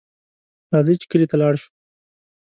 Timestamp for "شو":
1.61-1.71